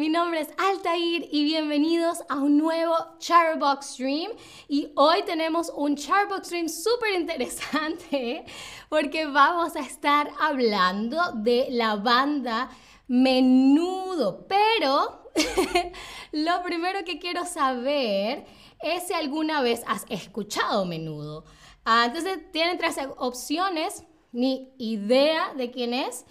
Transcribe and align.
mi 0.00 0.08
nombre 0.08 0.40
es 0.40 0.48
Altair 0.56 1.28
y 1.30 1.44
bienvenidos 1.44 2.24
a 2.30 2.36
un 2.36 2.56
nuevo 2.56 2.96
Charbox 3.18 3.84
Stream. 3.84 4.30
Y 4.66 4.90
hoy 4.96 5.22
tenemos 5.26 5.70
un 5.76 5.94
Charbox 5.94 6.46
Stream 6.46 6.70
súper 6.70 7.20
interesante 7.20 8.46
porque 8.88 9.26
vamos 9.26 9.76
a 9.76 9.80
estar 9.80 10.30
hablando 10.40 11.20
de 11.34 11.66
la 11.72 11.96
banda 11.96 12.70
Menudo. 13.08 14.46
Pero 14.48 15.30
lo 16.32 16.62
primero 16.62 17.04
que 17.04 17.18
quiero 17.18 17.44
saber 17.44 18.46
es 18.80 19.06
si 19.06 19.12
alguna 19.12 19.60
vez 19.60 19.82
has 19.86 20.06
escuchado 20.08 20.86
Menudo. 20.86 21.44
Ah, 21.84 22.04
entonces 22.06 22.50
tienen 22.52 22.78
tres 22.78 22.96
opciones, 23.18 24.04
ni 24.32 24.72
idea 24.78 25.52
de 25.52 25.70
quién 25.70 25.92
es. 25.92 26.24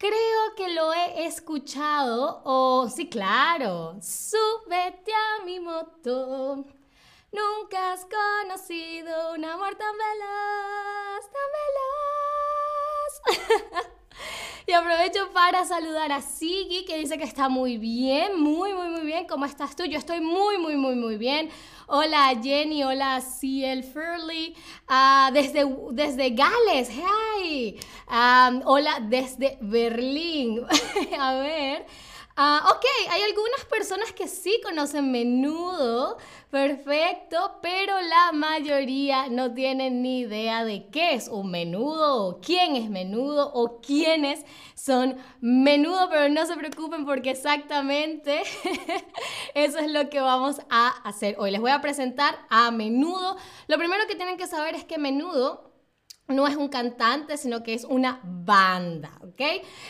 Creo 0.00 0.54
que 0.56 0.70
lo 0.70 0.94
he 0.94 1.26
escuchado 1.26 2.40
o 2.46 2.88
sí, 2.88 3.10
claro. 3.10 3.98
Súbete 4.00 5.12
a 5.12 5.44
mi 5.44 5.60
moto. 5.60 6.64
Nunca 7.30 7.92
has 7.92 8.06
conocido 8.06 9.34
un 9.34 9.44
amor 9.44 9.74
tan 9.74 9.94
veloz, 9.98 11.24
tan 11.36 11.50
veloz. 13.28 13.86
y 14.66 14.72
aprovecho 14.72 15.30
para 15.34 15.66
saludar 15.66 16.10
a 16.12 16.22
Sigi, 16.22 16.86
que 16.86 16.96
dice 16.96 17.18
que 17.18 17.24
está 17.24 17.50
muy 17.50 17.76
bien, 17.76 18.40
muy, 18.40 18.72
muy, 18.72 18.88
muy 18.88 19.02
bien. 19.02 19.26
¿Cómo 19.26 19.44
estás 19.44 19.76
tú? 19.76 19.84
Yo 19.84 19.98
estoy 19.98 20.22
muy, 20.22 20.56
muy, 20.56 20.76
muy, 20.76 20.94
muy 20.94 21.18
bien. 21.18 21.50
Hola 21.92 22.38
Jenny, 22.40 22.84
hola 22.84 23.20
CL 23.20 23.82
Furley, 23.82 24.54
uh, 24.88 25.32
desde, 25.32 25.64
desde 25.90 26.30
Gales, 26.30 26.88
hey. 26.88 27.80
Um, 28.06 28.62
hola 28.64 29.00
desde 29.00 29.58
Berlín. 29.60 30.60
a 31.18 31.34
ver. 31.34 31.86
Uh, 32.40 32.70
ok, 32.70 32.86
hay 33.10 33.20
algunas 33.20 33.66
personas 33.66 34.12
que 34.14 34.26
sí 34.26 34.62
conocen 34.64 35.12
menudo, 35.12 36.16
perfecto, 36.48 37.58
pero 37.60 38.00
la 38.00 38.32
mayoría 38.32 39.28
no 39.28 39.52
tienen 39.52 40.00
ni 40.00 40.20
idea 40.20 40.64
de 40.64 40.86
qué 40.86 41.12
es 41.12 41.28
un 41.28 41.50
menudo, 41.50 42.24
o 42.24 42.40
quién 42.40 42.76
es 42.76 42.88
menudo, 42.88 43.52
o 43.52 43.82
quiénes 43.82 44.46
son 44.74 45.18
menudo, 45.42 46.08
pero 46.08 46.30
no 46.30 46.46
se 46.46 46.56
preocupen 46.56 47.04
porque 47.04 47.32
exactamente 47.32 48.40
eso 49.54 49.78
es 49.78 49.90
lo 49.90 50.08
que 50.08 50.20
vamos 50.20 50.62
a 50.70 50.88
hacer 51.06 51.36
hoy. 51.38 51.50
Les 51.50 51.60
voy 51.60 51.72
a 51.72 51.82
presentar 51.82 52.38
a 52.48 52.70
menudo. 52.70 53.36
Lo 53.68 53.76
primero 53.76 54.06
que 54.06 54.14
tienen 54.14 54.38
que 54.38 54.46
saber 54.46 54.74
es 54.74 54.84
que 54.84 54.96
menudo 54.96 55.69
no 56.30 56.46
es 56.46 56.56
un 56.56 56.68
cantante, 56.68 57.36
sino 57.36 57.62
que 57.62 57.74
es 57.74 57.84
una 57.84 58.20
banda, 58.22 59.12
¿ok? 59.22 59.42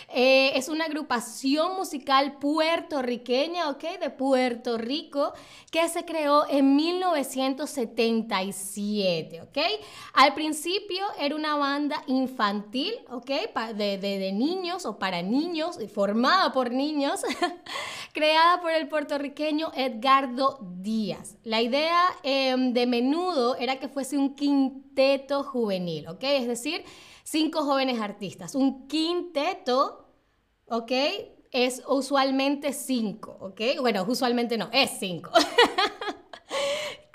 Eh, 0.09 0.51
es 0.55 0.69
una 0.69 0.87
agrupación 0.87 1.77
musical 1.77 2.39
puertorriqueña, 2.39 3.71
¿ok? 3.71 3.85
De 4.01 4.11
Puerto 4.11 4.77
Rico, 4.79 5.33
que 5.71 5.89
se 5.89 6.05
creó 6.05 6.49
en 6.49 6.75
1977, 6.77 9.43
¿ok? 9.43 9.59
Al 10.15 10.35
principio 10.35 11.05
era 11.19 11.37
una 11.37 11.57
banda 11.57 12.03
infantil, 12.07 12.95
¿ok? 13.11 13.31
De, 13.75 13.99
de 13.99 14.33
niños 14.33 14.87
o 14.87 14.99
para 14.99 15.21
niños, 15.23 15.79
formada 15.93 16.53
por 16.53 16.73
niños, 16.73 17.21
creada 18.13 18.61
por 18.61 18.73
el 18.73 18.89
puertorriqueño 18.89 19.73
Edgardo 19.75 20.59
Díaz. 20.61 21.37
La 21.45 21.63
idea 21.63 22.01
em, 22.23 22.73
de 22.73 22.87
menudo 22.87 23.57
era 23.57 23.79
que 23.79 23.89
fuese 23.89 24.17
un 24.17 24.35
quinteto 24.35 25.45
juvenil, 25.45 26.09
¿ok? 26.09 26.25
Es 26.37 26.47
decir, 26.47 26.85
cinco 27.25 27.63
jóvenes 27.63 28.01
artistas. 28.01 28.55
Un 28.55 28.87
quinteto, 28.89 30.09
¿ok? 30.67 30.93
Es 31.51 31.83
usualmente 31.89 32.73
cinco, 32.73 33.37
¿ok? 33.41 33.61
Bueno, 33.81 34.05
usualmente 34.09 34.57
no, 34.57 34.69
es 34.73 34.91
cinco. 34.99 35.31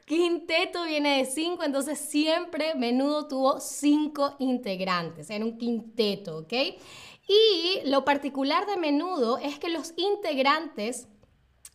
Quinteto 0.05 0.83
viene 0.83 1.17
de 1.17 1.25
cinco, 1.25 1.63
entonces 1.63 1.97
siempre 1.97 2.75
menudo 2.75 3.27
tuvo 3.27 3.59
cinco 3.59 4.35
integrantes, 4.37 5.31
era 5.31 5.43
un 5.43 5.57
quinteto, 5.57 6.37
¿ok? 6.37 6.53
Y 7.27 7.79
lo 7.85 8.05
particular 8.05 8.67
de 8.67 8.77
menudo 8.77 9.39
es 9.39 9.57
que 9.57 9.69
los 9.69 9.93
integrantes 9.97 11.07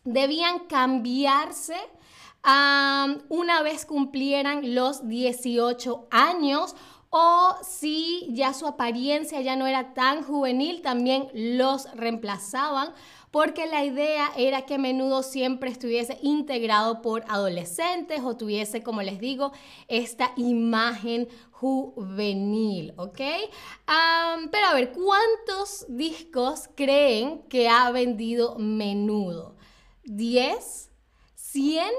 debían 0.05 0.59
cambiarse 0.67 1.75
una 3.29 3.61
vez 3.61 3.85
cumplieran 3.85 4.73
los 4.73 5.07
18 5.07 6.07
años 6.09 6.75
o 7.11 7.57
si 7.61 8.29
ya 8.31 8.53
su 8.53 8.65
apariencia 8.65 9.41
ya 9.41 9.57
no 9.57 9.67
era 9.67 9.93
tan 9.93 10.23
juvenil, 10.23 10.81
también 10.81 11.27
los 11.33 11.91
reemplazaban 11.93 12.93
porque 13.31 13.65
la 13.65 13.83
idea 13.83 14.31
era 14.37 14.65
que 14.65 14.77
menudo 14.77 15.21
siempre 15.21 15.69
estuviese 15.69 16.17
integrado 16.21 17.01
por 17.01 17.23
adolescentes 17.27 18.21
o 18.23 18.35
tuviese, 18.37 18.81
como 18.81 19.01
les 19.01 19.19
digo, 19.19 19.51
esta 19.87 20.31
imagen 20.37 21.27
juvenil, 21.51 22.93
¿ok? 22.97 23.19
pero 24.51 24.67
a 24.67 24.73
ver, 24.73 24.91
¿cuántos 24.91 25.85
discos 25.89 26.69
creen 26.75 27.43
que 27.43 27.67
ha 27.67 27.91
vendido 27.91 28.57
menudo? 28.57 29.55
¿10? 30.05 30.89
¿100 31.35 31.89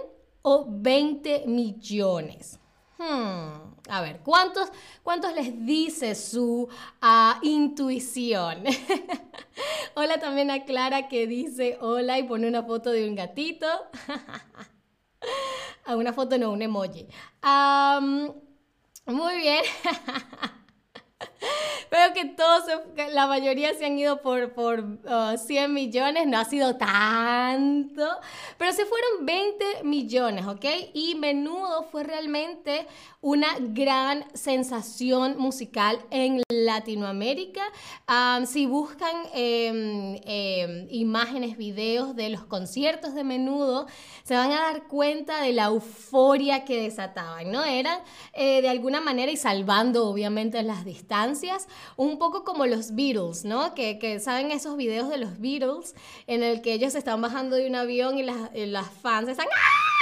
o 0.42 0.66
20 0.68 1.44
millones? 1.46 2.58
Hmm, 3.02 3.74
a 3.88 4.00
ver, 4.00 4.20
¿cuántos, 4.20 4.68
¿cuántos 5.02 5.34
les 5.34 5.66
dice 5.66 6.14
su 6.14 6.68
ah, 7.00 7.40
intuición? 7.42 8.62
hola 9.94 10.20
también 10.20 10.52
a 10.52 10.64
Clara 10.64 11.08
que 11.08 11.26
dice 11.26 11.78
hola 11.80 12.18
y 12.20 12.22
pone 12.22 12.46
una 12.46 12.62
foto 12.62 12.90
de 12.90 13.08
un 13.08 13.16
gatito. 13.16 13.66
a 15.84 15.96
una 15.96 16.12
foto 16.12 16.38
no, 16.38 16.52
un 16.52 16.62
emoji. 16.62 17.08
muy 19.06 19.36
bien. 19.36 19.64
Veo 21.91 22.12
que 22.14 22.25
todos, 22.26 22.64
la 23.12 23.26
mayoría 23.26 23.75
se 23.75 23.86
han 23.86 23.98
ido 23.98 24.20
por, 24.22 24.53
por 24.53 24.84
100 25.38 25.70
uh, 25.70 25.72
millones, 25.72 26.26
no 26.26 26.38
ha 26.38 26.44
sido 26.44 26.76
tanto, 26.76 28.08
pero 28.58 28.72
se 28.72 28.86
fueron 28.86 29.26
20 29.26 29.84
millones, 29.84 30.47
¿ok? 30.47 30.64
Y 30.94 31.14
Menudo 31.16 31.82
fue 31.84 32.04
realmente 32.04 32.86
una 33.20 33.48
gran 33.60 34.25
sensación 34.34 35.36
musical 35.38 35.98
en 36.10 36.42
Latinoamérica. 36.48 37.62
si 38.47 38.66
buscan 38.66 39.14
em, 39.32 40.16
em, 40.25 40.88
imágenes, 40.91 41.56
videos 41.56 42.16
de 42.16 42.31
los 42.31 42.44
conciertos 42.44 43.14
de 43.14 43.25
menudo, 43.25 43.86
se 44.25 44.34
van 44.34 44.50
a 44.50 44.60
dar 44.60 44.88
cuenta 44.88 45.41
de 45.41 45.52
la 45.52 45.66
euforia 45.66 46.64
que 46.64 46.82
desataban, 46.82 47.50
¿no? 47.52 47.64
Eran 47.64 48.00
eh, 48.32 48.60
de 48.60 48.69
alguna 48.69 49.00
manera, 49.00 49.31
y 49.31 49.36
salvando 49.36 50.08
obviamente 50.08 50.62
las 50.62 50.84
distancias, 50.84 51.31
un 51.97 52.19
poco 52.19 52.44
como 52.44 52.66
los 52.66 52.94
Beatles, 52.94 53.44
¿no? 53.44 53.75
Que, 53.75 54.20
saben 54.20 54.50
esos 54.50 54.76
videos 54.76 55.09
de 55.09 55.19
los 55.19 55.38
Beatles 55.38 55.94
en 56.26 56.43
el 56.43 56.62
que 56.62 56.72
ellos 56.72 56.94
están 56.94 57.20
bajando 57.20 57.56
de 57.56 57.66
un 57.66 57.75
avión 57.75 58.19
y 58.19 58.22
las, 58.22 58.91
fans 59.03 59.28
están... 59.28 59.47
¡Ah! 59.47 59.93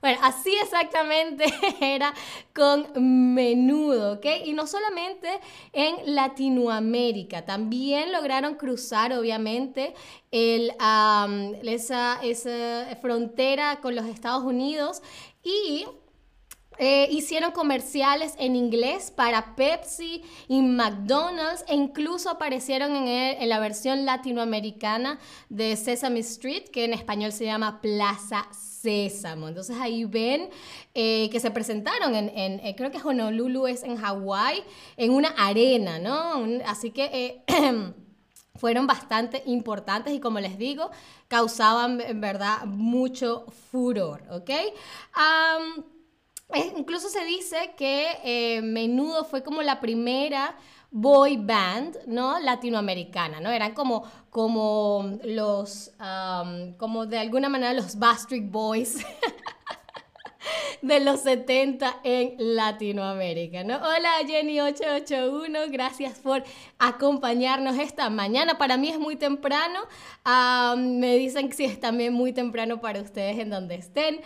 Bueno, 0.00 0.18
así 0.22 0.54
exactamente 0.62 1.44
era 1.82 2.14
con 2.54 3.34
menudo, 3.34 4.14
¿ok? 4.14 4.26
Y 4.46 4.54
no 4.54 4.66
solamente 4.66 5.28
en 5.74 6.14
Latinoamérica, 6.14 7.44
también 7.44 8.10
lograron 8.10 8.54
cruzar, 8.54 9.12
obviamente, 9.12 9.94
esa, 10.30 12.18
esa 12.22 12.96
frontera 13.02 13.80
con 13.82 13.94
los 13.94 14.06
Estados 14.06 14.42
Unidos 14.42 15.02
y 15.42 15.86
eh, 16.82 17.08
hicieron 17.10 17.52
comerciales 17.52 18.32
en 18.38 18.56
inglés 18.56 19.10
para 19.10 19.54
Pepsi 19.54 20.22
y 20.48 20.62
McDonald's 20.62 21.62
e 21.68 21.74
incluso 21.74 22.30
aparecieron 22.30 22.96
en, 22.96 23.06
en, 23.06 23.48
la 23.50 23.60
versión 23.60 24.06
latinoamericana 24.06 25.18
de 25.50 25.76
Sesame 25.76 26.20
Street, 26.20 26.70
que 26.70 26.86
en 26.86 26.94
español 26.94 27.32
se 27.32 27.44
llama 27.44 27.82
Plaza 27.82 28.48
Sésamo. 28.50 29.48
Entonces 29.48 29.76
ahí 29.78 30.06
ven 30.06 30.48
eh, 30.94 31.28
que 31.30 31.38
se 31.38 31.50
presentaron 31.50 32.14
en, 32.14 32.30
eh, 32.30 32.74
creo 32.74 32.90
que 32.90 32.96
Honolulu 32.96 33.66
es 33.66 33.82
en 33.82 33.96
Hawái, 33.96 34.64
en 34.96 35.10
una 35.10 35.28
arena, 35.36 35.98
¿no? 35.98 36.46
así 36.64 36.90
que... 36.90 37.42
Fueron 38.56 38.86
bastante 38.86 39.42
importantes 39.46 40.12
y 40.12 40.20
como 40.20 40.38
les 40.38 40.58
digo, 40.58 40.90
causaban 41.28 41.98
en 42.02 42.20
verdad 42.20 42.66
mucho 42.66 43.46
furor, 43.70 44.22
¿ok? 44.30 44.50
Incluso 46.76 47.08
se 47.08 47.24
dice 47.24 47.74
que 47.76 48.60
Menudo 48.62 49.24
fue 49.24 49.42
como 49.42 49.62
la 49.62 49.80
primera 49.80 50.56
boy 50.90 51.36
band, 51.36 51.98
¿no? 52.06 52.38
Latinoamericana, 52.40 53.40
¿no? 53.40 53.50
Eran 53.50 53.74
como, 53.74 54.04
como 54.30 55.18
los, 55.24 55.92
como 56.78 57.06
de 57.06 57.18
alguna 57.18 57.48
manera 57.48 57.72
los 57.72 57.98
Bastard 57.98 58.42
Boys 58.42 58.98
de 60.82 61.00
los 61.00 61.20
70 61.20 62.00
en 62.02 62.34
Latinoamérica, 62.56 63.62
¿no? 63.62 63.76
Hola 63.76 64.10
Jenny881, 64.26 65.70
gracias 65.70 66.18
por 66.18 66.42
acompañarnos 66.78 67.78
esta 67.78 68.10
mañana. 68.10 68.58
Para 68.58 68.76
mí 68.76 68.88
es 68.88 68.98
muy 68.98 69.14
temprano, 69.16 69.80
me 70.76 71.16
dicen 71.16 71.48
que 71.50 71.54
sí 71.54 71.64
es 71.64 71.78
también 71.78 72.12
muy 72.12 72.32
temprano 72.32 72.80
para 72.80 73.00
ustedes 73.00 73.38
en 73.38 73.50
donde 73.50 73.76
estén. 73.76 74.20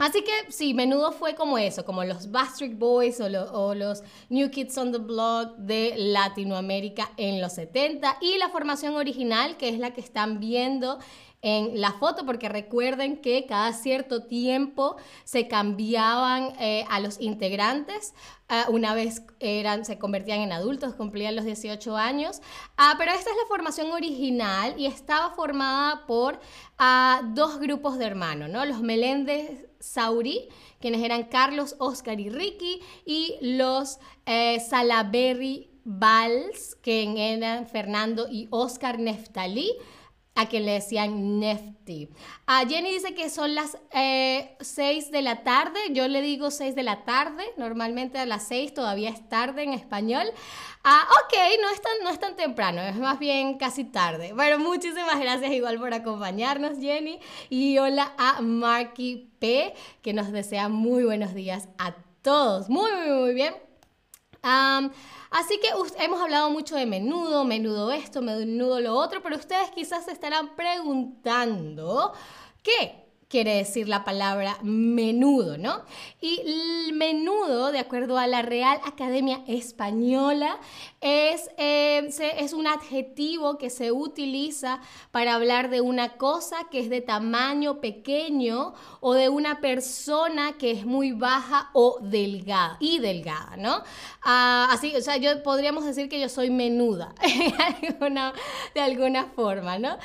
Así 0.00 0.24
que 0.24 0.50
sí, 0.50 0.72
menudo 0.72 1.12
fue 1.12 1.34
como 1.34 1.58
eso, 1.58 1.84
como 1.84 2.02
los 2.04 2.30
Backstreet 2.30 2.78
Boys 2.78 3.20
o, 3.20 3.26
o, 3.26 3.74
los 3.74 4.02
New 4.30 4.50
Kids 4.50 4.78
on 4.78 4.92
the 4.92 4.98
Block 4.98 5.58
de 5.58 5.92
Latinoamérica 5.98 7.10
en 7.18 7.42
los 7.42 7.52
70 7.52 8.16
y 8.22 8.38
la 8.38 8.48
formación 8.48 8.96
original, 8.96 9.58
que 9.58 9.68
es 9.68 9.78
la 9.78 9.92
que 9.92 10.00
están 10.00 10.40
viendo 10.40 10.98
en 11.42 11.80
la 11.80 11.92
foto, 11.92 12.24
porque 12.24 12.48
recuerden 12.48 13.20
que 13.20 13.44
cada 13.46 13.74
cierto 13.74 14.24
tiempo 14.24 14.96
se 15.24 15.48
cambiaban 15.48 16.52
eh, 16.58 16.84
a 16.88 17.00
los 17.00 17.20
integrantes. 17.20 18.14
Ah, 18.48 18.66
una 18.68 18.94
vez 18.94 19.22
eran, 19.38 19.84
se 19.84 19.98
convertían 19.98 20.40
en 20.40 20.52
adultos, 20.52 20.94
cumplían 20.94 21.36
los 21.36 21.44
18 21.44 21.96
años. 21.96 22.40
Ah, 22.76 22.94
pero 22.98 23.12
esta 23.12 23.30
es 23.30 23.36
la 23.36 23.48
formación 23.48 23.90
original 23.92 24.74
y 24.78 24.86
estaba 24.86 25.34
formada 25.34 26.06
por 26.06 26.40
ah, 26.78 27.22
dos 27.34 27.58
grupos 27.58 27.98
de 27.98 28.06
hermanos, 28.06 28.48
¿no? 28.48 28.64
Los 28.64 28.80
Meléndez 28.80 29.69
Sauri, 29.80 30.48
quienes 30.80 31.02
eran 31.02 31.24
Carlos, 31.24 31.74
Oscar 31.78 32.20
y 32.20 32.28
Ricky, 32.28 32.80
y 33.04 33.36
los 33.40 33.98
eh, 34.26 34.60
Salaberry 34.60 35.68
Valls, 35.84 36.76
que 36.82 37.34
eran 37.34 37.66
Fernando 37.66 38.28
y 38.30 38.46
Oscar 38.50 38.98
Neftalí 38.98 39.72
a 40.34 40.48
quien 40.48 40.64
le 40.64 40.72
decían 40.72 41.38
Nefty. 41.38 42.08
A 42.46 42.66
Jenny 42.66 42.92
dice 42.92 43.14
que 43.14 43.28
son 43.30 43.54
las 43.54 43.72
6 43.72 43.78
eh, 43.92 45.08
de 45.10 45.22
la 45.22 45.42
tarde, 45.42 45.78
yo 45.90 46.08
le 46.08 46.22
digo 46.22 46.50
6 46.50 46.74
de 46.74 46.82
la 46.82 47.04
tarde, 47.04 47.44
normalmente 47.56 48.18
a 48.18 48.26
las 48.26 48.46
6 48.48 48.74
todavía 48.74 49.10
es 49.10 49.28
tarde 49.28 49.64
en 49.64 49.72
español. 49.72 50.26
Ah, 50.82 51.06
ok, 51.24 51.34
no 51.60 51.70
es, 51.70 51.82
tan, 51.82 51.92
no 52.04 52.10
es 52.10 52.18
tan 52.18 52.36
temprano, 52.36 52.80
es 52.80 52.96
más 52.96 53.18
bien 53.18 53.58
casi 53.58 53.84
tarde. 53.84 54.32
Bueno, 54.32 54.58
muchísimas 54.58 55.20
gracias 55.20 55.52
igual 55.52 55.78
por 55.78 55.92
acompañarnos, 55.92 56.78
Jenny. 56.78 57.20
Y 57.50 57.76
hola 57.78 58.14
a 58.16 58.40
Marky 58.40 59.30
P, 59.38 59.74
que 60.00 60.14
nos 60.14 60.32
desea 60.32 60.68
muy 60.68 61.04
buenos 61.04 61.34
días 61.34 61.68
a 61.78 61.94
todos. 62.22 62.70
Muy, 62.70 62.90
muy, 62.92 63.10
muy 63.10 63.34
bien. 63.34 63.69
Así 64.42 65.60
que 65.60 65.68
hemos 66.02 66.20
hablado 66.20 66.50
mucho 66.50 66.76
de 66.76 66.86
menudo, 66.86 67.44
menudo 67.44 67.92
esto, 67.92 68.22
menudo 68.22 68.80
lo 68.80 68.94
otro, 68.94 69.22
pero 69.22 69.36
ustedes 69.36 69.70
quizás 69.70 70.04
se 70.04 70.12
estarán 70.12 70.56
preguntando, 70.56 72.12
¿qué? 72.62 72.99
Quiere 73.30 73.54
decir 73.54 73.88
la 73.88 74.04
palabra 74.04 74.58
menudo, 74.62 75.56
¿no? 75.56 75.82
Y 76.20 76.40
el 76.40 76.92
menudo, 76.94 77.70
de 77.70 77.78
acuerdo 77.78 78.18
a 78.18 78.26
la 78.26 78.42
Real 78.42 78.80
Academia 78.84 79.44
Española, 79.46 80.58
es, 81.00 81.48
eh, 81.56 82.10
es 82.38 82.52
un 82.52 82.66
adjetivo 82.66 83.56
que 83.56 83.70
se 83.70 83.92
utiliza 83.92 84.80
para 85.12 85.36
hablar 85.36 85.70
de 85.70 85.80
una 85.80 86.16
cosa 86.16 86.66
que 86.72 86.80
es 86.80 86.90
de 86.90 87.02
tamaño 87.02 87.80
pequeño 87.80 88.74
o 88.98 89.14
de 89.14 89.28
una 89.28 89.60
persona 89.60 90.58
que 90.58 90.72
es 90.72 90.84
muy 90.84 91.12
baja 91.12 91.70
o 91.72 91.98
delgada 92.02 92.78
y 92.80 92.98
delgada, 92.98 93.56
¿no? 93.56 93.84
Ah, 94.22 94.68
así, 94.72 94.94
o 94.96 95.00
sea, 95.00 95.18
yo 95.18 95.40
podríamos 95.44 95.84
decir 95.84 96.08
que 96.08 96.18
yo 96.18 96.28
soy 96.28 96.50
menuda 96.50 97.14
de 98.74 98.80
alguna 98.80 99.26
forma, 99.36 99.78
¿no? 99.78 99.96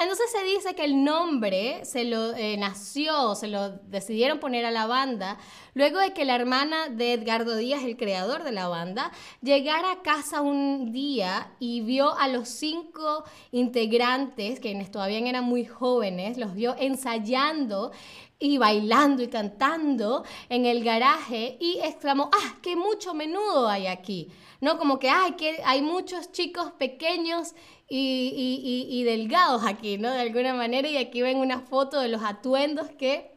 entonces 0.00 0.30
se 0.30 0.44
dice 0.44 0.74
que 0.74 0.84
el 0.84 1.02
nombre 1.02 1.79
se 1.84 2.04
lo 2.04 2.34
eh, 2.34 2.56
nació, 2.56 3.34
se 3.34 3.48
lo 3.48 3.70
decidieron 3.70 4.38
poner 4.38 4.64
a 4.64 4.70
la 4.70 4.86
banda 4.86 5.38
luego 5.74 5.98
de 5.98 6.12
que 6.12 6.24
la 6.24 6.34
hermana 6.34 6.88
de 6.88 7.12
Edgardo 7.12 7.56
Díaz, 7.56 7.84
el 7.84 7.96
creador 7.96 8.44
de 8.44 8.52
la 8.52 8.68
banda, 8.68 9.12
llegara 9.42 9.92
a 9.92 10.02
casa 10.02 10.40
un 10.40 10.92
día 10.92 11.52
y 11.58 11.80
vio 11.82 12.16
a 12.18 12.28
los 12.28 12.48
cinco 12.48 13.24
integrantes, 13.52 14.60
quienes 14.60 14.90
todavía 14.90 15.18
eran 15.20 15.44
muy 15.44 15.64
jóvenes, 15.64 16.38
los 16.38 16.54
vio 16.54 16.74
ensayando 16.78 17.92
y 18.40 18.56
bailando 18.56 19.22
y 19.22 19.28
cantando 19.28 20.24
en 20.48 20.64
el 20.64 20.82
garaje 20.82 21.58
y 21.60 21.78
exclamó, 21.84 22.30
¡ah, 22.32 22.56
qué 22.62 22.74
mucho 22.74 23.12
menudo 23.14 23.68
hay 23.68 23.86
aquí! 23.86 24.32
¿No? 24.62 24.78
Como 24.78 24.98
que, 24.98 25.10
¡ay, 25.10 25.32
que 25.32 25.60
hay 25.64 25.82
muchos 25.82 26.32
chicos 26.32 26.72
pequeños 26.72 27.54
y, 27.88 29.02
delgados 29.04 29.64
aquí, 29.66 29.98
¿no? 29.98 30.10
De 30.10 30.20
alguna 30.20 30.54
manera, 30.54 30.88
y 30.88 30.96
aquí 30.96 31.22
ven 31.22 31.38
una 31.38 31.60
foto 31.60 32.00
de 32.00 32.08
los 32.08 32.22
atuendos 32.22 32.88
que 32.90 33.30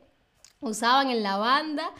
usaban 0.61 1.09
en 1.09 1.23
la 1.23 1.37
banda. 1.37 1.91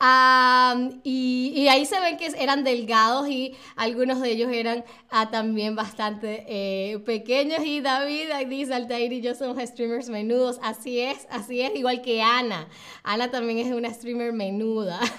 Y, 0.00 1.66
ahí 1.68 1.84
se 1.84 1.98
ven 2.00 2.16
que 2.16 2.26
eran 2.38 2.62
delgados 2.62 3.28
y 3.28 3.56
algunos 3.76 4.20
de 4.20 4.30
ellos 4.30 4.50
eran 4.52 4.84
ah, 5.10 5.30
también 5.30 5.74
bastante 5.74 6.44
eh, 6.48 6.98
pequeños. 7.00 7.60
Y 7.64 7.80
David 7.80 8.28
dice, 8.48 8.74
Altair 8.74 9.12
y 9.12 9.20
yo 9.20 9.34
somos 9.34 9.58
streamers 9.62 10.08
menudos. 10.08 10.60
Así 10.62 11.00
es, 11.00 11.26
así 11.30 11.60
es, 11.60 11.74
igual 11.74 12.02
que 12.02 12.22
Ana. 12.22 12.68
Ana 13.02 13.30
también 13.30 13.58
es 13.58 13.72
una 13.72 13.92
streamer 13.92 14.32
menuda. 14.32 15.00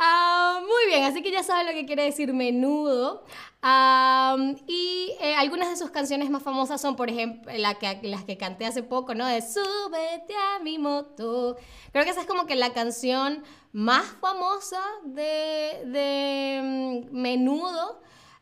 Ah, 0.00 0.60
muy 0.60 0.77
así 1.02 1.22
que 1.22 1.30
ya 1.30 1.42
saben 1.42 1.66
lo 1.66 1.72
que 1.72 1.86
quiere 1.86 2.04
decir 2.04 2.32
menudo 2.32 3.24
y 4.66 5.12
eh, 5.20 5.34
algunas 5.36 5.70
de 5.70 5.76
sus 5.76 5.90
canciones 5.90 6.30
más 6.30 6.42
famosas 6.42 6.80
son, 6.80 6.96
por 6.96 7.10
ejemplo, 7.10 7.52
la 7.56 7.74
que, 7.74 8.00
las 8.02 8.24
que 8.24 8.36
canté 8.36 8.66
hace 8.66 8.82
poco, 8.82 9.14
¿no? 9.14 9.26
De 9.26 9.42
Súbete 9.42 10.34
a 10.34 10.62
mi 10.62 10.78
moto. 10.78 11.56
Creo 11.92 12.04
que 12.04 12.10
esa 12.10 12.20
es 12.20 12.26
como 12.26 12.46
que 12.46 12.54
la 12.54 12.72
canción 12.72 13.42
más 13.72 14.04
famosa 14.20 14.80
de, 15.04 15.82
de 15.86 17.06
mm, 17.10 17.16
Menudo. 17.16 18.00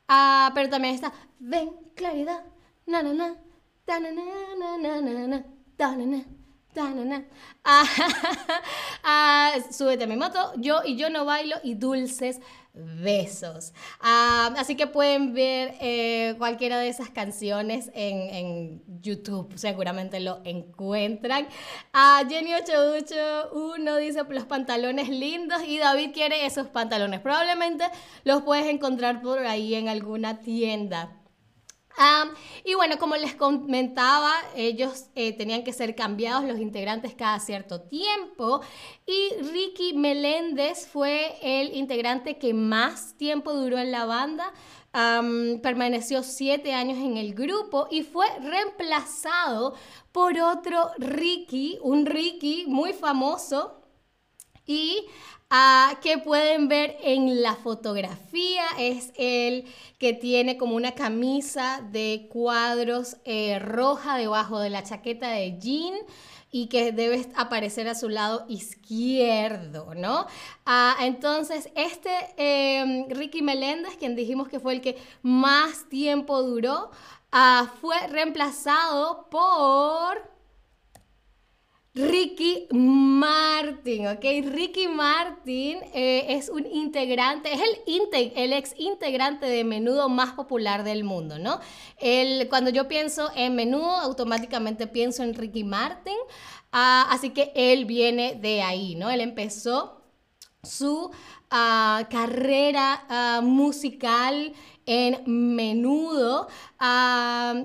Uh, 0.09 0.52
pero 0.55 0.70
también 0.70 0.94
está 0.94 1.12
Ven, 1.38 1.70
claridad, 1.94 2.44
na 2.87 3.02
na, 3.02 3.12
na 3.12 3.37
na 3.87 3.99
na 4.00 4.76
na 4.79 5.00
na 5.00 5.44
na, 5.79 6.06
na 6.06 6.36
Ah, 9.08 9.55
súbete 9.70 10.05
a 10.05 10.06
mi 10.06 10.17
moto, 10.17 10.52
yo 10.56 10.81
y 10.84 10.96
yo 10.96 11.11
no 11.11 11.25
bailo 11.25 11.56
y 11.62 11.75
dulces 11.75 12.40
besos. 12.76 13.73
Ah, 14.00 14.55
así 14.58 14.76
que 14.76 14.87
pueden 14.87 15.32
ver 15.32 15.75
eh, 15.81 16.34
cualquiera 16.38 16.78
de 16.78 16.88
esas 16.88 17.08
canciones 17.08 17.90
en, 17.94 18.82
YouTube, 19.00 19.52
seguramente 19.56 20.19
lo 20.20 20.40
encuentran. 20.44 21.46
Ah, 21.93 22.23
Jenny881 22.28 23.99
dice 23.99 24.25
los 24.28 24.44
pantalones 24.44 25.08
lindos 25.08 25.62
y 25.67 25.78
David 25.78 26.11
quiere 26.12 26.44
esos 26.44 26.67
pantalones. 26.67 27.21
Probablemente 27.21 27.85
los 28.25 28.42
puedes 28.42 28.66
encontrar 28.66 29.23
por 29.23 29.38
ahí 29.47 29.75
en 29.75 29.88
alguna 29.88 30.40
tienda 30.40 31.15
y 32.65 32.75
bueno, 32.75 32.99
como 32.99 33.17
les 33.17 33.35
comentaba, 33.35 34.33
ellos 34.55 35.07
eh, 35.15 35.33
tenían 35.33 35.65
que 35.65 35.73
ser 35.73 35.95
cambiados 35.95 36.45
los 36.45 36.59
integrantes 36.59 37.15
cada 37.15 37.41
cierto 37.41 37.81
tiempo 37.83 38.61
y 39.07 39.43
Ricky 39.43 39.95
Meléndez 39.95 40.87
fue 40.87 41.37
el 41.43 41.75
integrante 41.75 42.38
que 42.38 42.53
más 42.53 43.17
tiempo 43.17 43.55
duró 43.55 43.79
en 43.79 43.93
la 43.93 44.05
banda. 44.05 44.53
permaneció 45.62 46.23
siete 46.23 46.73
años 46.73 46.99
en 46.99 47.17
el 47.17 47.35
grupo 47.35 47.87
y 47.91 48.03
fue 48.03 48.26
reemplazado 48.41 49.75
por 50.12 50.38
otro 50.38 50.91
Ricky, 50.99 51.79
un 51.83 52.07
Ricky 52.07 52.65
muy 52.67 52.93
famoso 52.93 53.83
y 54.67 55.07
que 56.03 56.19
pueden 56.19 56.69
ver 56.69 56.97
en 57.03 57.43
la 57.43 57.55
fotografía 57.55 58.65
es 58.79 59.12
el 59.17 59.65
que 59.99 60.12
tiene 60.12 60.57
como 60.57 60.76
una 60.76 60.93
camisa 60.93 61.83
de 61.91 62.29
cuadros 62.31 63.17
eh, 63.25 63.59
roja 63.59 64.17
debajo 64.17 64.59
de 64.59 64.71
la 64.71 64.83
chaqueta 64.83 65.31
de 65.31 65.59
jean 65.59 65.95
y 66.50 66.69
que 66.69 66.93
debe 66.93 67.29
aparecer 67.35 67.88
a 67.88 67.95
su 67.95 68.09
lado 68.09 68.47
izquierdo, 68.49 69.95
¿no? 69.95 70.26
Ah, 70.65 70.97
entonces, 71.00 71.69
este 71.75 72.11
em, 72.37 73.09
Ricky 73.11 73.43
Meléndez, 73.43 73.97
quien 73.97 74.17
dijimos 74.17 74.49
que 74.49 74.61
fue 74.61 74.75
el 74.75 74.81
que 74.81 74.97
más 75.23 75.88
tiempo 75.88 76.43
duró, 76.43 76.91
ah, 77.33 77.73
fue 77.81 78.07
reemplazado 78.09 79.29
por 79.29 80.36
Ricky 81.97 82.69
Martin, 82.73 84.09
¿ok? 84.09 84.23
Ricky 84.45 84.87
Martin 84.87 85.79
eh, 85.95 86.26
es 86.29 86.50
un 86.50 86.67
integrante, 86.67 87.50
es 87.50 87.61
el, 87.62 88.33
el 88.37 88.53
ex 88.53 88.75
integrante 88.76 89.47
de 89.47 89.65
Menudo 89.65 90.11
más 90.11 90.35
popular 90.35 90.85
del 90.85 91.05
mundo, 91.05 91.38
¿no? 91.38 91.59
El, 91.99 92.50
cuando 92.50 92.69
yo 92.69 92.87
pienso 92.87 93.31
en 93.35 93.57
Menudo, 93.57 93.97
automáticamente 93.97 94.87
pienso 94.87 95.23
en 95.23 95.33
Ricky 95.33 95.65
Martin, 95.65 96.19
ah, 96.71 97.07
así 97.09 97.31
que 97.31 97.50
él 97.55 97.87
viene 97.87 98.35
de 98.35 98.61
ahí, 98.61 98.95
¿no? 98.95 99.11
Él 99.11 99.23
empezó 99.23 100.03
su 100.62 101.11
ah, 101.50 102.07
carrera 102.11 103.41
musical 103.43 104.55
en 104.87 105.23
menudo. 105.26 106.47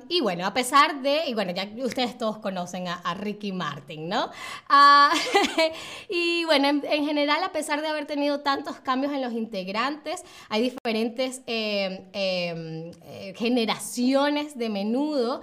y 0.10 0.22
bueno, 0.22 0.46
a 0.46 0.54
pesar 0.54 1.02
de, 1.02 1.28
y 1.28 1.34
bueno, 1.34 1.52
ya 1.52 1.70
ustedes 1.84 2.18
todos 2.18 2.40
conocen 2.40 2.88
a, 2.88 3.14
Ricky 3.14 3.52
Martin, 3.52 4.10
¿no? 4.10 4.32
Y 6.10 6.44
bueno, 6.46 6.68
en, 6.68 7.06
general, 7.06 7.44
a 7.44 7.52
pesar 7.52 7.82
de 7.82 7.88
haber 7.88 8.06
tenido 8.06 8.40
tantos 8.40 8.80
cambios 8.80 9.14
en 9.14 9.22
los 9.22 9.34
integrantes, 9.34 10.24
hay 10.50 10.62
diferentes 10.62 11.42
em, 11.46 12.06
em, 12.14 12.92
eh, 13.04 13.34
generaciones 13.38 14.58
de 14.58 14.70
menudo. 14.70 15.42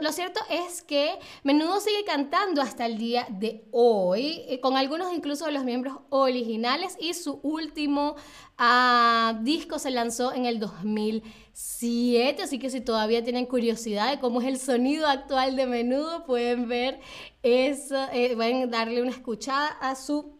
Lo 0.00 0.12
cierto 0.12 0.40
es 0.50 0.82
que 0.82 1.18
menudo 1.42 1.80
sigue 1.80 2.04
cantando 2.04 2.60
hasta 2.60 2.86
el 2.86 2.98
día 2.98 3.26
de 3.30 3.64
hoy, 3.72 4.42
eh, 4.48 4.60
con 4.60 4.76
algunos 4.76 5.12
incluso 5.12 5.46
de 5.46 5.52
los 5.52 5.64
miembros 5.64 5.98
originales 6.10 6.96
y 7.00 7.14
su 7.14 7.33
último 7.42 8.16
ah, 8.58 9.38
disco 9.42 9.78
se 9.78 9.90
lanzó 9.90 10.32
en 10.32 10.46
el 10.46 10.58
2007, 10.60 12.42
así 12.42 12.58
que 12.58 12.70
si 12.70 12.80
todavía 12.80 13.22
tienen 13.22 13.46
curiosidad 13.46 14.10
de 14.10 14.20
cómo 14.20 14.40
es 14.40 14.46
el 14.46 14.58
sonido 14.58 15.06
actual 15.06 15.56
de 15.56 15.66
menudo, 15.66 16.24
pueden 16.24 16.68
ver 16.68 17.00
eso, 17.42 17.96
eh, 18.12 18.34
pueden 18.34 18.70
darle 18.70 19.02
una 19.02 19.12
escuchada 19.12 19.68
a 19.80 19.94
su 19.94 20.38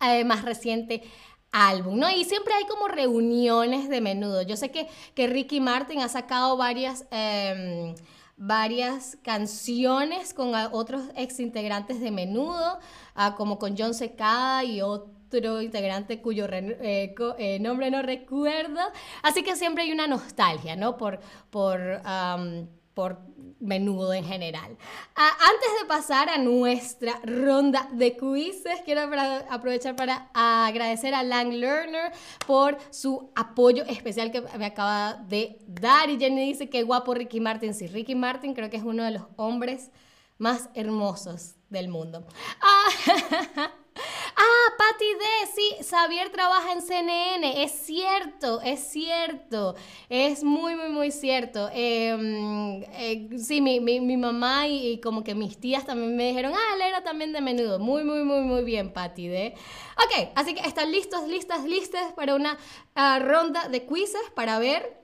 eh, 0.00 0.24
más 0.24 0.44
reciente 0.44 1.02
álbum, 1.52 1.98
¿no? 1.98 2.10
Y 2.10 2.24
siempre 2.24 2.54
hay 2.54 2.64
como 2.64 2.88
reuniones 2.88 3.88
de 3.88 4.00
menudo. 4.00 4.42
Yo 4.42 4.56
sé 4.56 4.70
que, 4.70 4.88
que 5.14 5.26
Ricky 5.26 5.60
Martin 5.60 6.00
ha 6.00 6.08
sacado 6.08 6.56
varias... 6.56 7.06
Em, 7.10 7.94
varias 8.42 9.18
canciones 9.22 10.32
con 10.32 10.54
otros 10.72 11.02
ex 11.14 11.40
integrantes 11.40 12.00
de 12.00 12.10
Menudo, 12.10 12.78
ah, 13.14 13.34
como 13.36 13.58
con 13.58 13.76
John 13.76 13.92
Secada 13.92 14.64
y 14.64 14.80
integrante 15.60 16.20
cuyo 16.20 16.46
eh, 16.50 17.14
eh, 17.38 17.58
nombre 17.60 17.90
no 17.90 18.02
recuerdo. 18.02 18.80
Así 19.22 19.42
que 19.42 19.56
siempre 19.56 19.84
hay 19.84 19.92
una 19.92 20.06
nostalgia, 20.06 20.76
¿no? 20.76 20.96
Por, 20.96 21.20
por 21.50 22.02
por 22.94 23.18
menudo 23.60 24.12
en 24.12 24.24
general. 24.24 24.76
Ah, 25.14 25.30
antes 25.40 25.80
de 25.80 25.86
pasar 25.86 26.28
a 26.28 26.38
nuestra 26.38 27.20
ronda 27.24 27.88
de 27.92 28.16
quizzes, 28.16 28.80
quiero 28.84 29.02
aprovechar 29.48 29.96
para 29.96 30.28
agradecer 30.34 31.14
a 31.14 31.22
Lang 31.22 31.52
Lerner 31.52 32.12
por 32.46 32.76
su 32.90 33.30
apoyo 33.36 33.84
especial 33.84 34.30
que 34.30 34.42
me 34.58 34.66
acaba 34.66 35.14
de 35.14 35.58
dar. 35.66 36.10
Y 36.10 36.18
Jenny 36.18 36.46
dice 36.46 36.68
que 36.68 36.82
guapo 36.82 37.14
Ricky 37.14 37.40
Martin. 37.40 37.74
Sí, 37.74 37.86
Ricky 37.86 38.14
Martin 38.14 38.54
creo 38.54 38.70
que 38.70 38.76
es 38.76 38.84
uno 38.84 39.04
de 39.04 39.12
los 39.12 39.22
hombres 39.36 39.90
más 40.38 40.68
hermosos 40.74 41.54
del 41.68 41.88
mundo. 41.88 42.26
Ah, 42.60 43.70
Ah, 44.36 44.74
Patti 44.78 45.04
D, 45.04 45.24
sí, 45.54 45.84
Xavier 45.84 46.30
trabaja 46.30 46.72
en 46.72 46.80
CNN, 46.80 47.62
es 47.62 47.72
cierto, 47.72 48.60
es 48.62 48.80
cierto, 48.80 49.74
es 50.08 50.42
muy, 50.44 50.76
muy, 50.76 50.88
muy 50.88 51.10
cierto. 51.10 51.68
Em, 51.72 52.82
eh, 52.94 53.28
sí, 53.38 53.60
mi, 53.60 54.16
mamá 54.16 54.66
y, 54.68 55.00
como 55.00 55.24
que 55.24 55.34
mis 55.34 55.58
tías 55.58 55.84
también 55.84 56.16
me 56.16 56.28
dijeron, 56.28 56.52
ah, 56.54 56.74
él 56.74 56.82
era 56.82 57.02
también 57.02 57.32
de 57.32 57.40
menudo. 57.40 57.78
Muy, 57.78 58.04
muy, 58.04 58.24
muy, 58.24 58.40
muy 58.42 58.64
bien, 58.64 58.92
Patti 58.92 59.28
D. 59.28 59.54
Ok, 59.96 60.30
así 60.34 60.54
que 60.54 60.66
están 60.66 60.90
listos, 60.90 61.28
listas, 61.28 61.64
listas 61.64 62.12
para 62.14 62.34
una 62.34 62.58
ah, 62.94 63.18
ronda 63.18 63.68
de 63.68 63.84
quizzes 63.84 64.30
para 64.34 64.58
ver 64.58 65.00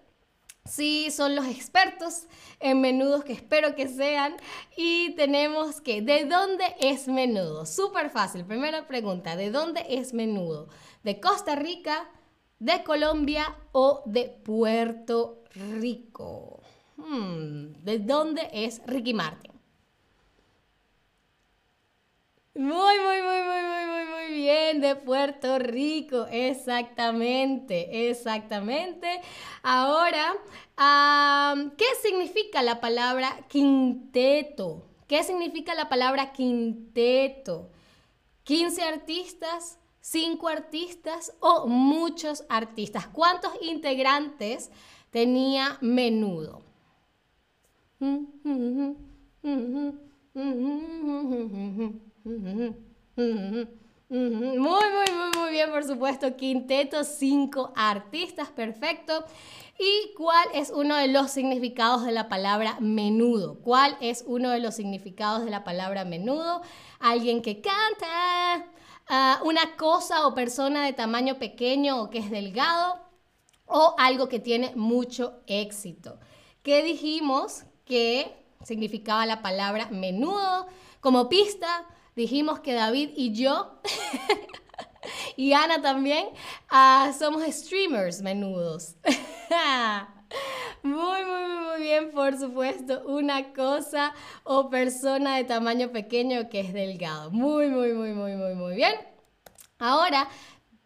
Sí, 0.66 1.11
son 1.11 1.37
los 1.37 1.46
expertos 1.46 2.26
en 2.61 2.80
menudos 2.80 3.25
que 3.25 3.32
espero 3.32 3.75
que 3.75 3.88
sean. 3.88 4.37
Y 4.76 5.14
tenemos 5.16 5.80
que, 5.80 6.02
¿de 6.02 6.25
dónde 6.25 6.64
es 6.80 7.08
menudo? 7.08 7.66
Súper 7.66 8.11
fácil. 8.11 8.44
Primera 8.44 8.87
pregunta, 8.87 9.37
¿de 9.37 9.50
dónde 9.50 9.85
es 9.88 10.12
menudo? 10.12 10.68
¿De 11.02 11.20
Costa 11.20 11.54
Rica, 11.54 12.08
de 12.58 12.82
Colombia 12.82 13.56
o 13.73 14.02
de 14.06 14.28
Puerto 14.28 15.44
Rico? 15.54 16.61
Hmm, 16.96 17.85
¿De 17.85 17.99
dónde 17.99 18.49
es 18.52 18.80
Ricky 18.87 19.14
Martin? 19.14 19.52
Muy, 22.54 22.73
muy, 22.73 23.23
muy, 23.23 23.42
muy, 23.42 23.62
muy, 23.62 24.06
muy, 24.06 24.42
de 24.80 24.97
Puerto 24.97 25.59
Rico, 25.59 26.26
exactamente, 26.30 28.09
exactamente. 28.11 29.21
Ahora, 29.62 30.37
¿qué 31.76 31.87
significa 32.02 32.62
la 32.62 32.80
palabra 32.80 33.47
quinteto? 33.49 34.83
¿Qué 35.06 35.23
significa 35.23 35.75
la 35.75 35.88
palabra 35.88 36.33
quinteto? 36.33 37.71
¿15 38.45 38.83
artistas? 38.83 39.78
¿5 40.02 40.50
artistas 40.50 41.35
o 41.40 41.66
muchos 41.66 42.45
artistas? 42.49 43.06
¿Cuántos 43.09 43.52
integrantes 43.61 44.71
tenía 45.11 45.78
menudo? 45.80 46.62
Muy, 54.08 54.30
muy, 54.30 54.60
muy, 54.60 55.30
muy 55.36 55.50
bien, 55.50 55.70
por 55.70 55.84
supuesto. 55.84 56.36
Quinteto, 56.36 57.02
cinco 57.02 57.72
artistas, 57.75 58.50
perfecto. 58.50 59.25
¿Y 59.78 60.14
cuál 60.14 60.46
es 60.54 60.70
uno 60.70 60.94
de 60.94 61.08
los 61.08 61.32
significados 61.32 62.04
de 62.04 62.12
la 62.12 62.28
palabra 62.28 62.78
menudo? 62.80 63.58
¿Cuál 63.60 63.96
es 64.00 64.22
uno 64.26 64.50
de 64.50 64.60
los 64.60 64.76
significados 64.76 65.44
de 65.44 65.50
la 65.50 65.64
palabra 65.64 66.04
menudo? 66.04 66.62
Alguien 67.00 67.42
que 67.42 67.60
canta, 67.60 68.66
ah, 69.08 69.40
una 69.44 69.76
cosa 69.76 70.26
o 70.28 70.34
persona 70.34 70.84
de 70.84 70.92
tamaño 70.92 71.40
pequeño 71.40 72.00
o 72.00 72.08
que 72.08 72.18
es 72.18 72.30
delgado, 72.30 73.00
o 73.66 73.96
algo 73.98 74.28
que 74.28 74.38
tiene 74.38 74.72
mucho 74.76 75.40
éxito. 75.48 76.20
¿Qué 76.62 76.84
dijimos 76.84 77.64
que 77.84 78.36
significaba 78.62 79.26
la 79.26 79.42
palabra 79.42 79.88
menudo? 79.90 80.68
Como 81.00 81.28
pista, 81.28 81.84
dijimos 82.16 82.61
que 82.61 82.73
David 82.73 83.11
y 83.14 83.32
yo, 83.32 83.80
y 85.37 85.52
Ana 85.52 85.80
también, 85.80 86.26
ah, 86.68 87.12
somos 87.16 87.42
streamers 87.44 88.23
menudos. 88.23 88.96
Muy, 90.82 91.25
muy, 91.25 91.64
muy 91.64 91.82
bien, 91.82 92.11
por 92.12 92.38
supuesto. 92.38 93.02
Una 93.06 93.52
cosa 93.52 94.14
o 94.44 94.70
persona 94.70 95.37
de 95.37 95.44
tamaño 95.44 95.90
pequeño 95.90 96.49
que 96.49 96.61
es 96.61 96.73
delgado. 96.73 97.30
Muy, 97.32 97.68
muy, 97.68 97.92
muy, 97.92 98.12
muy, 98.12 98.37
muy, 98.37 98.54
muy 98.54 98.76
bien. 98.76 98.94
Ahora, 99.78 100.28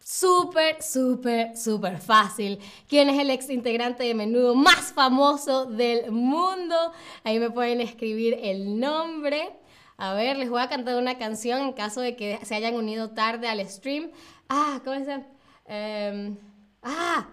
súper, 0.03 0.81
súper, 0.81 1.55
súper 1.55 1.99
fácil. 1.99 2.59
¿Quién 2.87 3.09
es 3.09 3.19
el 3.19 3.29
ex 3.29 3.49
integrante 3.49 4.03
de 4.03 4.15
menudo 4.15 4.55
más 4.55 4.91
famoso 4.91 5.65
del 5.65 6.11
mundo? 6.11 6.75
Ahí 7.23 7.39
me 7.39 7.51
pueden 7.51 7.79
escribir 7.79 8.39
el 8.41 8.79
nombre. 8.79 9.60
A 10.01 10.15
ver, 10.15 10.35
les 10.35 10.49
voy 10.49 10.59
a 10.59 10.67
cantar 10.67 10.95
una 10.95 11.19
canción 11.19 11.61
en 11.61 11.73
caso 11.73 12.01
de 12.01 12.15
que 12.15 12.39
se 12.43 12.55
hayan 12.55 12.73
unido 12.73 13.11
tarde 13.11 13.47
al 13.47 13.63
stream. 13.69 14.09
Ah, 14.49 14.81
¿cómo 14.83 15.05
se? 15.05 15.23
Em, 15.67 16.39
ah, 16.81 17.29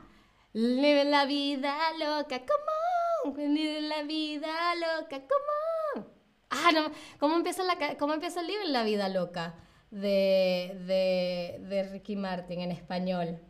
live 0.53 1.07
la 1.07 1.25
vida 1.25 1.75
loca, 1.99 2.41
come 2.41 3.39
on, 3.39 3.55
live 3.55 3.81
la 3.81 4.03
vida 4.03 4.49
loca, 4.75 5.17
come 5.17 5.55
on. 5.97 6.09
Ah, 6.51 6.71
no, 6.75 6.93
¿cómo 7.19 7.37
empieza, 7.37 7.65
la, 7.65 7.97
cómo 7.97 8.13
empieza 8.13 8.43
el 8.43 8.71
la 8.71 8.83
vida 8.83 9.09
loca 9.09 9.55
de, 9.91 10.77
de, 10.87 11.67
de 11.67 11.83
Ricky 11.85 12.17
Martin 12.17 12.61
en 12.61 12.71
español? 12.71 13.41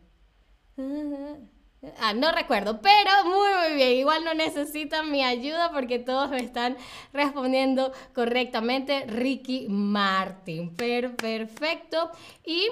Ah, 1.99 2.13
no 2.13 2.31
recuerdo, 2.33 2.81
pero 2.81 3.11
muy, 3.23 3.47
muy 3.67 3.75
bien. 3.75 3.91
Igual 3.91 4.25
no 4.25 4.33
necesitan 4.33 5.09
mi 5.09 5.23
ayuda 5.23 5.71
porque 5.71 5.97
todos 5.97 6.29
me 6.29 6.39
están 6.39 6.75
respondiendo 7.13 7.93
correctamente. 8.13 9.05
Ricky 9.05 9.67
Martin. 9.69 10.75
perfecto. 10.75 12.11
Y 12.45 12.67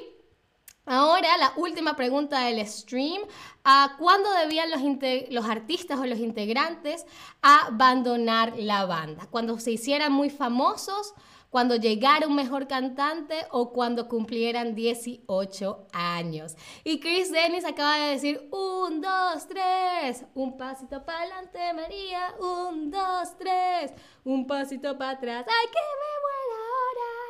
ahora 0.85 1.37
la 1.37 1.53
última 1.55 1.95
pregunta 1.95 2.41
del 2.41 2.65
stream. 2.67 3.21
¿A 3.63 3.95
¿Cuándo 3.97 4.29
debían 4.33 4.69
los, 4.71 4.81
los 5.29 5.45
artistas 5.45 5.99
o 5.99 6.05
los 6.05 6.19
integrantes 6.19 7.05
abandonar 7.41 8.55
la 8.57 8.85
banda? 8.85 9.27
¿Cuando 9.31 9.57
se 9.59 9.71
hicieran 9.71 10.11
muy 10.11 10.29
famosos? 10.29 11.13
Cuando 11.49 11.75
llegara 11.75 12.27
un 12.27 12.35
mejor 12.35 12.67
cantante 12.67 13.35
o 13.51 13.71
cuando 13.71 14.07
cumplieran 14.07 14.75
18 14.75 15.87
años. 15.93 16.55
Y 16.83 16.99
Chris 16.99 17.31
Dennis 17.31 17.65
acaba 17.65 17.97
de 17.97 18.11
decir, 18.11 18.47
un, 18.51 19.01
dos, 19.01 19.47
tres, 19.47 20.25
un 20.35 20.57
pasito 20.57 21.03
para 21.05 21.19
adelante 21.19 21.73
María, 21.73 22.35
un, 22.39 22.91
dos, 22.91 23.37
tres, 23.37 23.93
un 24.23 24.45
pasito 24.45 24.97
para 24.97 25.11
atrás, 25.11 25.45
¡ay 25.47 25.67
que 25.67 25.79
me 25.79 26.11
muero 26.23 26.63
ahora! 26.63 27.27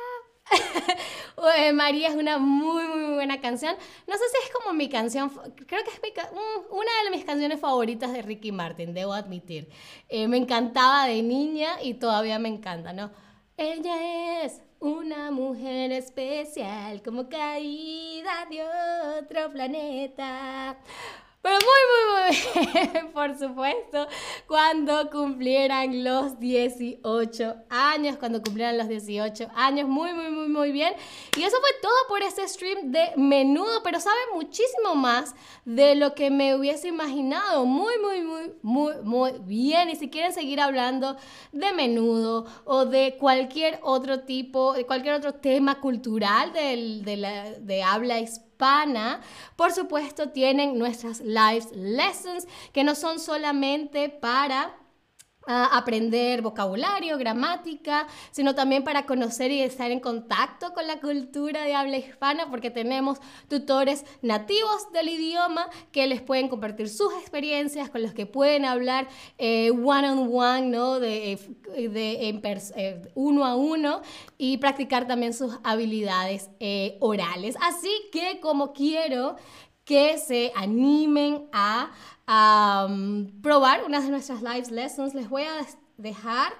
María 1.74 2.08
es 2.08 2.16
una 2.16 2.38
muy, 2.38 2.84
muy 2.84 3.14
buena 3.14 3.40
canción. 3.40 3.74
No 4.06 4.14
sé 4.14 4.22
si 4.30 4.48
es 4.48 4.54
como 4.54 4.72
mi 4.74 4.88
canción, 4.88 5.30
creo 5.66 5.84
que 5.84 5.90
es 5.90 6.00
una 6.70 6.90
de 7.04 7.10
mis 7.10 7.24
canciones 7.24 7.60
favoritas 7.60 8.12
de 8.12 8.22
Ricky 8.22 8.52
Martin, 8.52 8.94
debo 8.94 9.12
admitir. 9.12 9.68
Eh, 10.08 10.28
me 10.28 10.36
encantaba 10.36 11.06
de 11.06 11.22
niña 11.22 11.82
y 11.82 11.94
todavía 11.94 12.38
me 12.38 12.48
encanta, 12.48 12.92
¿no? 12.92 13.10
Ella 13.60 14.44
es 14.44 14.62
una 14.78 15.32
mujer 15.32 15.90
especial, 15.90 17.02
como 17.02 17.28
caída 17.28 18.46
de 18.48 18.62
otro 19.18 19.52
planeta. 19.52 20.78
Pero 21.40 21.54
muy, 21.54 21.80
muy, 21.90 23.02
muy 23.02 23.12
por 23.12 23.38
supuesto, 23.38 24.08
cuando 24.46 25.08
cumplieran 25.10 26.02
los 26.02 26.38
18 26.40 27.54
años, 27.70 28.16
cuando 28.16 28.42
cumplieran 28.42 28.76
los 28.76 28.88
18 28.88 29.48
años, 29.54 29.88
muy, 29.88 30.12
muy, 30.12 30.30
muy, 30.30 30.48
muy 30.48 30.72
bien. 30.72 30.94
Y 31.36 31.42
eso 31.44 31.56
fue 31.60 31.70
todo 31.80 31.94
por 32.08 32.22
este 32.22 32.46
stream 32.48 32.90
de 32.90 33.12
menudo, 33.16 33.82
pero 33.84 34.00
sabe 34.00 34.18
muchísimo 34.34 34.96
más 34.96 35.34
de 35.64 35.94
lo 35.94 36.14
que 36.14 36.30
me 36.30 36.56
hubiese 36.56 36.88
imaginado. 36.88 37.64
Muy, 37.64 37.94
muy, 38.00 38.22
muy, 38.22 38.52
muy, 38.62 38.94
muy 39.04 39.32
bien. 39.42 39.90
Y 39.90 39.96
si 39.96 40.10
quieren 40.10 40.32
seguir 40.32 40.60
hablando 40.60 41.16
de 41.52 41.72
menudo 41.72 42.46
o 42.64 42.84
de 42.84 43.16
cualquier 43.16 43.78
otro 43.82 44.20
tipo, 44.20 44.72
de 44.72 44.84
cualquier 44.86 45.14
otro 45.14 45.34
tema 45.34 45.80
cultural 45.80 46.52
de, 46.52 47.00
de, 47.04 47.16
la, 47.16 47.52
de 47.52 47.82
habla 47.82 48.18
hispana, 48.18 48.47
por 49.56 49.72
supuesto, 49.72 50.30
tienen 50.30 50.78
nuestras 50.78 51.20
live 51.20 51.66
lessons, 51.72 52.46
que 52.72 52.84
no 52.84 52.94
son 52.94 53.18
solamente 53.20 54.08
para 54.08 54.74
aprender 55.48 56.42
vocabulario, 56.42 57.16
gramática, 57.16 58.06
sino 58.30 58.54
también 58.54 58.84
para 58.84 59.06
conocer 59.06 59.50
y 59.50 59.62
estar 59.62 59.90
en 59.90 60.00
contacto 60.00 60.74
con 60.74 60.86
la 60.86 61.00
cultura 61.00 61.62
de 61.64 61.74
habla 61.74 61.96
hispana, 61.96 62.50
porque 62.50 62.70
tenemos 62.70 63.18
tutores 63.48 64.04
nativos 64.22 64.92
del 64.92 65.08
idioma 65.08 65.68
que 65.90 66.06
les 66.06 66.20
pueden 66.20 66.48
compartir 66.48 66.88
sus 66.88 67.12
experiencias, 67.14 67.88
con 67.88 68.02
los 68.02 68.12
que 68.12 68.26
pueden 68.26 68.64
hablar 68.64 69.08
eh, 69.38 69.70
one 69.70 70.10
on 70.10 70.30
one, 70.32 70.66
¿no? 70.66 71.00
De, 71.00 71.32
eh, 71.32 71.88
de 71.88 72.28
eh, 72.76 73.02
uno 73.14 73.44
a 73.44 73.56
uno 73.56 74.02
y 74.36 74.58
practicar 74.58 75.06
también 75.06 75.32
sus 75.32 75.58
habilidades 75.64 76.50
orales. 77.00 77.56
Así 77.60 77.90
que 78.12 78.40
como 78.40 78.72
quiero 78.72 79.36
que 79.88 80.18
se 80.18 80.52
animen 80.54 81.48
a 81.50 81.90
probar 83.42 83.84
una 83.84 84.02
de 84.02 84.10
nuestras 84.10 84.42
live 84.42 84.70
lessons. 84.70 85.14
Les 85.14 85.30
voy 85.30 85.44
a 85.44 85.66
dejar 85.96 86.52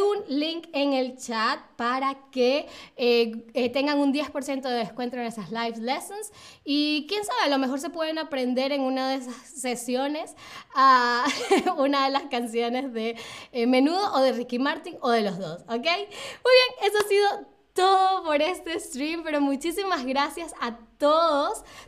un 0.00 0.24
link 0.28 0.68
en 0.72 0.92
el 0.92 1.16
chat 1.16 1.58
para 1.76 2.30
que 2.30 2.68
eh, 2.96 3.44
eh, 3.54 3.70
tengan 3.70 3.98
un 3.98 4.14
10% 4.14 4.62
de 4.62 4.74
descuento 4.76 5.16
en 5.16 5.24
esas 5.24 5.50
live 5.50 5.78
lessons 5.78 6.32
y 6.64 7.06
quién 7.08 7.24
sabe, 7.24 7.40
a 7.44 7.48
lo 7.48 7.58
mejor 7.58 7.80
se 7.80 7.90
pueden 7.90 8.18
aprender 8.18 8.70
en 8.70 8.82
una 8.82 9.08
de 9.10 9.16
esas 9.16 9.36
sesiones 9.36 10.34
a 10.74 11.24
una 11.76 12.04
de 12.04 12.10
las 12.10 12.24
canciones 12.24 12.92
de 12.92 13.16
eh, 13.52 13.66
Menudo 13.66 14.14
o 14.14 14.20
de 14.20 14.32
Ricky 14.32 14.58
Martin 14.58 14.96
o 15.00 15.10
de 15.10 15.22
los 15.22 15.38
dos, 15.38 15.62
¿ok? 15.62 15.68
Muy 15.68 15.84
bien, 15.84 16.70
eso 16.82 16.98
ha 16.98 17.08
sido 17.08 17.54
todo 17.74 18.24
por 18.24 18.40
este 18.40 18.78
stream, 18.78 19.22
pero 19.24 19.40
muchísimas 19.40 20.06
gracias 20.06 20.54
a 20.60 20.76
todos, 20.76 20.93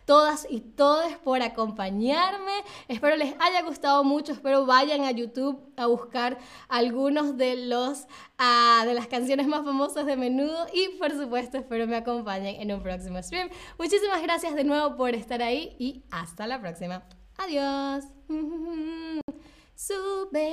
todas 0.05 0.47
y 0.51 0.61
todos 0.61 1.13
por 1.25 1.43
acompañarme. 1.43 2.53
Espero 2.89 3.17
les 3.17 3.35
haya 3.41 3.63
gustado 3.63 4.05
mucho, 4.05 4.33
espero 4.33 4.67
vayan 4.67 5.05
a 5.05 5.11
YouTube 5.11 5.59
a 5.77 5.87
buscar 5.87 6.39
algunos 6.69 7.37
de 7.37 7.57
los 7.57 8.07
uh, 8.39 8.85
de 8.85 8.95
las 8.95 9.07
canciones 9.07 9.47
más 9.47 9.65
famosas 9.65 10.07
de 10.07 10.17
Menudo 10.17 10.67
y 10.73 10.97
por 10.99 11.11
supuesto 11.13 11.59
espero 11.59 11.87
me 11.87 11.97
acompañen 11.97 12.61
en 12.61 12.73
un 12.73 12.83
próximo 12.83 13.23
stream. 13.23 13.49
Muchísimas 13.79 14.23
gracias 14.23 14.55
de 14.55 14.65
nuevo 14.65 14.97
por 14.97 15.15
estar 15.15 15.43
ahí 15.43 15.77
y 15.79 16.05
hasta 16.11 16.47
la 16.47 16.61
próxima. 16.61 17.03
Adiós. 17.39 18.05
Sube 19.77 20.45